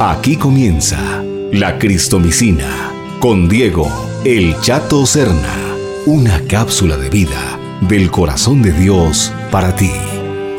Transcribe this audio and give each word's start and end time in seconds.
Aquí 0.00 0.36
comienza 0.36 1.22
la 1.52 1.78
Cristomicina 1.78 2.92
con 3.20 3.48
Diego 3.48 3.86
El 4.24 4.58
Chato 4.60 5.06
Serna, 5.06 5.76
una 6.06 6.44
cápsula 6.48 6.96
de 6.96 7.08
vida 7.08 7.56
del 7.82 8.10
corazón 8.10 8.62
de 8.62 8.72
Dios 8.72 9.32
para 9.52 9.76
ti. 9.76 9.92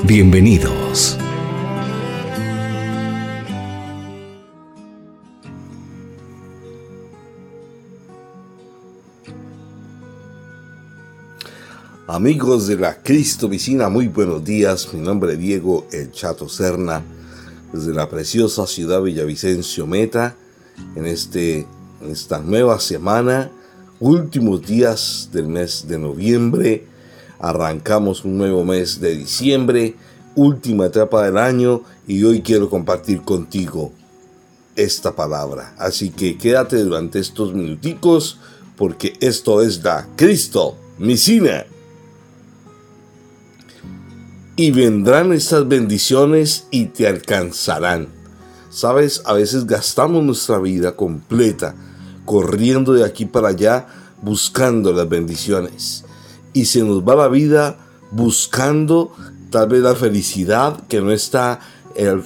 Bienvenidos. 0.04 1.18
Amigos 12.08 12.68
de 12.68 12.78
la 12.78 13.04
Cristo 13.04 13.50
Vicina, 13.50 13.90
muy 13.90 14.08
buenos 14.08 14.42
días. 14.42 14.94
Mi 14.94 15.02
nombre 15.02 15.34
es 15.34 15.40
Diego 15.40 15.86
El 15.92 16.14
Chato 16.14 16.48
Serna, 16.48 17.04
desde 17.74 17.94
la 17.94 18.08
preciosa 18.08 18.68
ciudad 18.68 19.02
Villavicencio 19.02 19.88
Meta, 19.88 20.36
en, 20.96 21.08
este, 21.08 21.68
en 22.02 22.12
esta 22.12 22.40
nueva 22.40 22.80
semana, 22.80 23.52
últimos 24.00 24.66
días 24.66 25.30
del 25.34 25.48
mes 25.48 25.88
de 25.88 25.98
noviembre. 25.98 26.86
Arrancamos 27.40 28.24
un 28.24 28.38
nuevo 28.38 28.64
mes 28.64 29.02
de 29.02 29.18
diciembre, 29.18 29.96
última 30.36 30.86
etapa 30.86 31.26
del 31.26 31.38
año, 31.38 31.82
y 32.08 32.24
hoy 32.24 32.42
quiero 32.42 32.70
compartir 32.70 33.22
contigo 33.24 33.92
esta 34.76 35.16
palabra. 35.16 35.74
Así 35.78 36.12
que 36.12 36.38
quédate 36.38 36.78
durante 36.78 37.20
estos 37.20 37.54
minuticos, 37.54 38.38
porque 38.78 39.14
esto 39.20 39.62
es 39.62 39.84
la 39.84 40.08
Cristo 40.16 40.78
Micina 41.00 41.66
y 44.56 44.72
vendrán 44.72 45.34
estas 45.34 45.68
bendiciones 45.68 46.68
y 46.70 46.86
te 46.86 47.08
alcanzarán. 47.08 48.08
Sabes, 48.70 49.24
a 49.26 49.34
veces 49.34 49.66
gastamos 49.66 50.24
nuestra 50.24 50.60
vida 50.60 50.96
completa 50.96 51.76
corriendo 52.26 52.94
de 52.94 53.04
aquí 53.04 53.26
para 53.26 53.50
allá 53.50 53.88
buscando 54.22 54.94
las 54.94 55.10
bendiciones. 55.10 56.06
Y 56.54 56.66
se 56.66 56.84
nos 56.84 57.02
va 57.02 57.16
la 57.16 57.28
vida 57.28 57.78
buscando 58.12 59.12
tal 59.50 59.70
vez 59.70 59.82
la 59.82 59.96
felicidad 59.96 60.86
que 60.88 61.02
no 61.02 61.12
está 61.12 61.60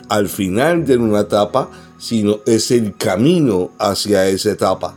al 0.09 0.29
final 0.29 0.85
de 0.85 0.97
una 0.97 1.21
etapa, 1.21 1.69
sino 1.97 2.39
es 2.45 2.71
el 2.71 2.95
camino 2.95 3.71
hacia 3.79 4.27
esa 4.27 4.51
etapa. 4.51 4.95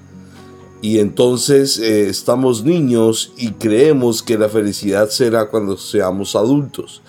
Y 0.83 0.99
entonces 0.99 1.79
eh, 1.79 2.09
estamos 2.09 2.65
niños 2.65 3.33
y 3.37 3.53
creemos 3.53 4.23
que 4.23 4.39
la 4.39 4.49
felicidad 4.49 5.11
será 5.11 5.47
cuando 5.47 5.77
seamos 5.77 6.35
adultos 6.35 7.03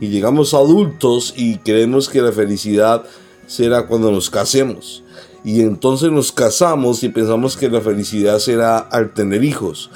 y 0.00 0.08
llegamos 0.08 0.54
adultos 0.54 1.34
y 1.36 1.58
creemos 1.58 2.08
que 2.08 2.22
la 2.22 2.32
felicidad 2.32 3.04
será 3.46 3.86
cuando 3.86 4.10
nos 4.10 4.30
casemos. 4.30 5.02
Y 5.44 5.60
entonces 5.60 6.10
nos 6.10 6.32
casamos 6.32 7.02
y 7.02 7.08
pensamos 7.08 7.56
que 7.56 7.70
la 7.70 7.80
felicidad 7.80 8.38
será 8.38 8.78
al 8.78 9.14
tener 9.14 9.44
hijos. 9.44 9.90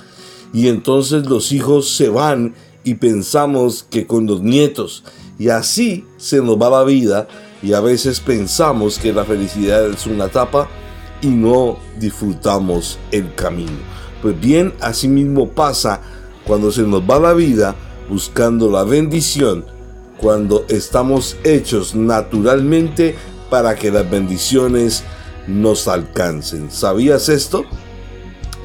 Y 0.53 0.69
entonces 0.69 1.27
los 1.27 1.53
hijos 1.53 1.91
se 1.97 2.09
van 2.09 2.55
y 2.85 2.95
pensamos 2.95 3.85
que 3.89 4.07
con 4.07 4.27
los 4.27 4.43
nietos. 4.43 5.05
Y 5.39 5.49
así 5.49 6.07
se 6.17 6.41
nos 6.41 6.61
va 6.61 6.71
la 6.71 6.85
vida 6.85 7.27
y 7.63 7.73
a 7.73 7.81
veces 7.81 8.21
pensamos 8.21 8.99
que 8.99 9.13
la 9.13 9.25
felicidad 9.25 9.87
es 9.87 10.07
una 10.07 10.27
etapa 10.27 10.69
y 11.21 11.29
no 11.29 11.79
disfrutamos 11.99 12.99
el 13.11 13.35
camino. 13.35 13.79
Pues 14.23 14.39
bien, 14.41 14.73
así 14.81 15.09
mismo 15.09 15.49
pasa 15.49 16.01
cuando 16.47 16.71
se 16.71 16.83
nos 16.83 17.03
va 17.03 17.19
la 17.19 17.33
vida 17.33 17.75
buscando 18.11 18.69
la 18.69 18.83
bendición 18.83 19.65
cuando 20.19 20.67
estamos 20.69 21.37
hechos 21.45 21.95
naturalmente 21.95 23.15
para 23.49 23.77
que 23.77 23.91
las 23.91 24.11
bendiciones 24.11 25.05
nos 25.47 25.89
alcancen. 25.89 26.71
¿Sabías 26.71 27.29
esto? 27.29 27.65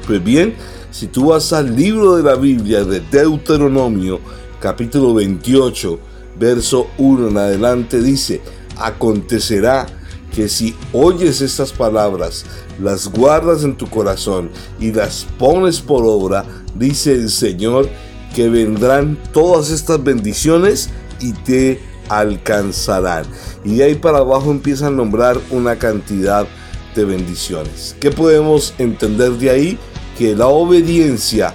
Pues 0.06 0.22
bien, 0.22 0.54
si 0.90 1.06
tú 1.06 1.28
vas 1.28 1.52
al 1.52 1.74
libro 1.74 2.16
de 2.16 2.22
la 2.22 2.34
Biblia 2.34 2.84
de 2.84 3.00
Deuteronomio, 3.00 4.20
capítulo 4.60 5.14
28, 5.14 5.98
verso 6.38 6.88
1 6.98 7.28
en 7.28 7.38
adelante, 7.38 8.02
dice, 8.02 8.42
acontecerá 8.76 9.86
que 10.34 10.48
si 10.48 10.76
oyes 10.92 11.40
estas 11.40 11.72
palabras, 11.72 12.44
las 12.80 13.08
guardas 13.08 13.64
en 13.64 13.76
tu 13.76 13.88
corazón 13.88 14.50
y 14.78 14.92
las 14.92 15.26
pones 15.38 15.80
por 15.80 16.04
obra, 16.04 16.44
dice 16.74 17.12
el 17.12 17.30
Señor, 17.30 17.88
que 18.36 18.50
vendrán 18.50 19.16
todas 19.32 19.70
estas 19.70 20.04
bendiciones 20.04 20.90
y 21.20 21.32
te 21.32 21.80
alcanzarán. 22.10 23.24
Y 23.64 23.76
de 23.76 23.84
ahí 23.84 23.94
para 23.94 24.18
abajo 24.18 24.50
empieza 24.50 24.88
a 24.88 24.90
nombrar 24.90 25.38
una 25.50 25.76
cantidad 25.76 26.46
de 26.94 27.04
bendiciones. 27.06 27.96
¿Qué 27.98 28.10
podemos 28.10 28.74
entender 28.76 29.32
de 29.32 29.48
ahí? 29.48 29.78
Que 30.18 30.36
la 30.36 30.48
obediencia 30.48 31.54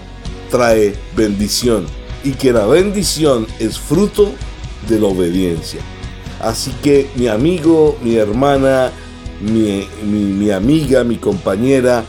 trae 0.49 0.95
bendición 1.15 1.85
y 2.23 2.31
que 2.31 2.51
la 2.51 2.65
bendición 2.65 3.45
es 3.59 3.77
fruto 3.77 4.31
de 4.89 4.99
la 4.99 5.05
obediencia. 5.05 5.81
Así 6.39 6.71
que 6.81 7.11
mi 7.15 7.27
amigo, 7.27 7.95
mi 8.01 8.15
hermana, 8.15 8.89
mi, 9.39 9.87
mi 10.03 10.49
amiga, 10.49 11.03
mi 11.03 11.17
compañera, 11.17 12.03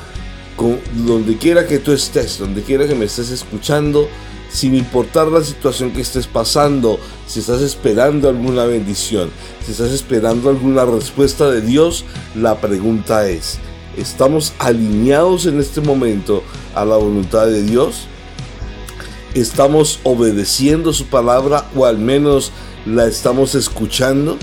con, 0.56 0.78
donde 1.06 1.36
quiera 1.36 1.66
que 1.66 1.78
tú 1.78 1.92
estés, 1.92 2.38
donde 2.38 2.62
quiera 2.62 2.88
que 2.88 2.94
me 2.94 3.04
estés 3.04 3.30
escuchando, 3.30 4.08
sin 4.52 4.74
importar 4.74 5.28
la 5.28 5.42
situación 5.42 5.92
que 5.92 6.02
estés 6.02 6.26
pasando, 6.26 6.98
si 7.26 7.40
estás 7.40 7.62
esperando 7.62 8.28
alguna 8.28 8.64
bendición, 8.64 9.30
si 9.64 9.72
estás 9.72 9.92
esperando 9.92 10.50
alguna 10.50 10.84
respuesta 10.84 11.50
de 11.50 11.62
Dios, 11.62 12.04
la 12.34 12.60
pregunta 12.60 13.28
es, 13.28 13.58
¿estamos 13.96 14.52
alineados 14.58 15.46
en 15.46 15.58
este 15.58 15.80
momento 15.80 16.42
a 16.74 16.84
la 16.84 16.96
voluntad 16.96 17.46
de 17.46 17.62
Dios? 17.62 18.06
¿Estamos 19.34 20.00
obedeciendo 20.02 20.92
su 20.92 21.06
palabra 21.06 21.66
o 21.74 21.86
al 21.86 21.96
menos 21.96 22.52
la 22.84 23.06
estamos 23.06 23.54
escuchando? 23.54 24.36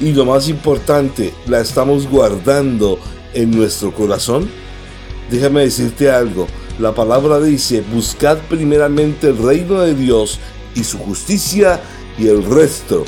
Y 0.00 0.12
lo 0.12 0.24
más 0.24 0.48
importante, 0.48 1.32
¿la 1.46 1.60
estamos 1.60 2.08
guardando 2.08 2.98
en 3.34 3.52
nuestro 3.52 3.94
corazón? 3.94 4.50
Déjame 5.30 5.60
decirte 5.60 6.10
algo, 6.10 6.48
la 6.80 6.94
palabra 6.94 7.40
dice, 7.40 7.84
buscad 7.92 8.38
primeramente 8.48 9.28
el 9.28 9.36
reino 9.38 9.80
de 9.80 9.94
Dios 9.94 10.38
y 10.74 10.84
su 10.84 10.98
justicia 10.98 11.80
y 12.18 12.26
el 12.28 12.42
resto 12.44 13.04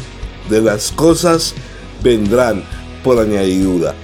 de 0.51 0.61
las 0.61 0.93
cosas 0.93 1.55
vendrán 2.03 2.65
por 3.03 3.19
añadidura. 3.19 3.95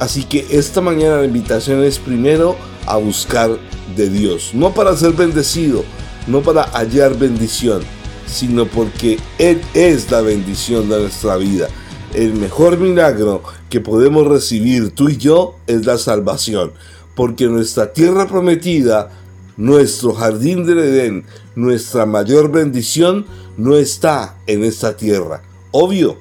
Así 0.00 0.24
que 0.24 0.46
esta 0.50 0.80
mañana 0.80 1.18
la 1.18 1.26
invitación 1.26 1.84
es 1.84 1.98
primero 1.98 2.56
a 2.86 2.96
buscar 2.96 3.50
de 3.96 4.08
Dios, 4.08 4.52
no 4.54 4.72
para 4.72 4.96
ser 4.96 5.12
bendecido, 5.12 5.84
no 6.26 6.40
para 6.40 6.62
hallar 6.62 7.18
bendición, 7.18 7.82
sino 8.26 8.64
porque 8.64 9.18
Él 9.38 9.60
es 9.74 10.10
la 10.10 10.22
bendición 10.22 10.88
de 10.88 11.00
nuestra 11.00 11.36
vida. 11.36 11.68
El 12.14 12.32
mejor 12.32 12.78
milagro 12.78 13.42
que 13.68 13.80
podemos 13.80 14.26
recibir 14.26 14.90
tú 14.92 15.10
y 15.10 15.18
yo 15.18 15.56
es 15.66 15.84
la 15.84 15.98
salvación 15.98 16.72
porque 17.18 17.46
nuestra 17.46 17.92
tierra 17.92 18.28
prometida, 18.28 19.10
nuestro 19.56 20.14
jardín 20.14 20.64
del 20.64 20.78
Edén, 20.78 21.24
nuestra 21.56 22.06
mayor 22.06 22.48
bendición 22.48 23.26
no 23.56 23.74
está 23.74 24.36
en 24.46 24.62
esta 24.62 24.96
tierra. 24.96 25.42
Obvio, 25.72 26.16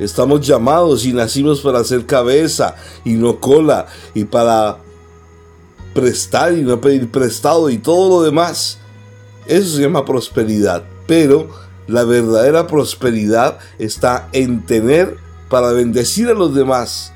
estamos 0.00 0.44
llamados 0.44 1.04
y 1.04 1.12
nacimos 1.12 1.60
para 1.60 1.84
ser 1.84 2.04
cabeza 2.04 2.74
y 3.04 3.12
no 3.12 3.38
cola 3.38 3.86
y 4.12 4.24
para 4.24 4.78
prestar 5.94 6.52
y 6.52 6.62
no 6.62 6.80
pedir 6.80 7.08
prestado 7.08 7.70
y 7.70 7.78
todo 7.78 8.08
lo 8.08 8.24
demás. 8.24 8.78
Eso 9.46 9.76
se 9.76 9.82
llama 9.82 10.04
prosperidad. 10.04 10.82
Pero 11.06 11.48
la 11.86 12.02
verdadera 12.02 12.66
prosperidad 12.66 13.60
está 13.78 14.30
en 14.32 14.66
tener 14.66 15.16
para 15.48 15.70
bendecir 15.70 16.26
a 16.26 16.34
los 16.34 16.56
demás. 16.56 17.12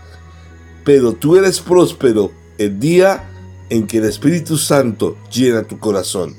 Pero 0.84 1.14
tú 1.14 1.34
eres 1.34 1.58
próspero 1.58 2.43
el 2.58 2.78
día 2.78 3.30
en 3.70 3.86
que 3.86 3.98
el 3.98 4.04
Espíritu 4.04 4.56
Santo 4.56 5.16
llena 5.32 5.62
tu 5.62 5.78
corazón. 5.78 6.34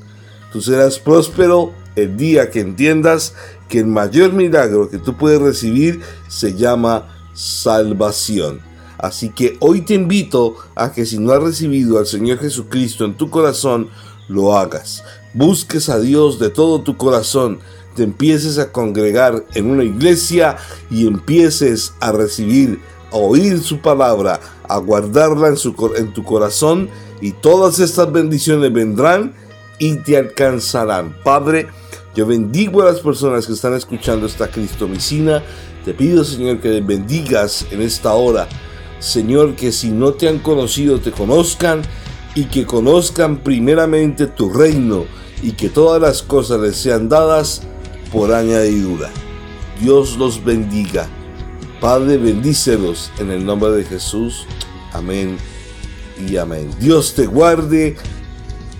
Tú 0.51 0.61
serás 0.61 0.99
próspero 0.99 1.73
el 1.95 2.17
día 2.17 2.49
que 2.49 2.61
entiendas 2.61 3.33
que 3.69 3.79
el 3.79 3.87
mayor 3.87 4.33
milagro 4.33 4.89
que 4.89 4.97
tú 4.97 5.17
puedes 5.17 5.41
recibir 5.41 6.01
se 6.27 6.55
llama 6.55 7.09
salvación. 7.33 8.61
Así 8.97 9.29
que 9.29 9.57
hoy 9.59 9.81
te 9.81 9.93
invito 9.93 10.55
a 10.75 10.91
que 10.91 11.05
si 11.05 11.19
no 11.19 11.33
has 11.33 11.43
recibido 11.43 11.99
al 11.99 12.05
Señor 12.05 12.39
Jesucristo 12.39 13.05
en 13.05 13.15
tu 13.15 13.29
corazón, 13.29 13.89
lo 14.27 14.57
hagas. 14.57 15.03
Busques 15.33 15.89
a 15.89 15.99
Dios 15.99 16.39
de 16.39 16.49
todo 16.49 16.81
tu 16.81 16.95
corazón, 16.95 17.59
te 17.95 18.03
empieces 18.03 18.57
a 18.57 18.71
congregar 18.71 19.45
en 19.53 19.69
una 19.69 19.83
iglesia 19.83 20.57
y 20.89 21.07
empieces 21.07 21.93
a 21.99 22.11
recibir 22.11 22.79
oír 23.11 23.59
su 23.59 23.79
palabra, 23.79 24.39
a 24.67 24.77
guardarla 24.77 25.49
en, 25.49 25.57
su, 25.57 25.73
tu 26.13 26.23
corazón 26.23 26.89
y 27.21 27.31
todas 27.31 27.79
estas 27.79 28.11
bendiciones 28.11 28.71
vendrán 28.73 29.33
y 29.79 29.97
te 29.97 30.17
alcanzarán. 30.17 31.15
Padre, 31.23 31.67
Yo 32.15 32.25
bendigo 32.25 32.81
a 32.81 32.85
las 32.85 33.01
personas 33.01 33.45
que 33.45 33.53
están 33.53 33.73
escuchando 33.73 34.25
esta 34.25 34.47
cristomicina. 34.47 35.43
Te 35.83 35.93
pido, 35.93 36.23
Señor, 36.23 36.59
que 36.59 36.69
les 36.69 36.85
bendigas 36.85 37.65
en 37.71 37.81
esta 37.81 38.13
hora. 38.13 38.47
Señor, 38.99 39.55
que 39.55 39.73
si 39.73 39.91
no 39.91 40.13
te 40.13 40.29
han 40.29 40.39
conocido, 40.39 40.99
te 40.99 41.11
conozcan 41.11 41.81
y 42.33 42.45
que 42.45 42.65
conozcan 42.65 43.37
primeramente 43.37 44.27
tu 44.27 44.49
reino 44.49 45.05
y 45.41 45.51
que 45.51 45.69
todas 45.69 46.01
las 46.01 46.23
cosas 46.23 46.61
les 46.61 46.77
sean 46.77 47.09
dadas 47.09 47.63
por 48.11 48.33
añadidura. 48.33 49.09
Dios 49.81 50.17
los 50.17 50.43
bendiga. 50.43 51.07
Padre, 51.79 52.17
bendícelos 52.17 53.11
en 53.19 53.31
el 53.31 53.45
nombre 53.45 53.71
de 53.71 53.83
Jesús. 53.83 54.45
Amén 54.93 55.37
y 56.27 56.37
amén. 56.37 56.69
Dios 56.79 57.13
te 57.13 57.25
guarde, 57.25 57.97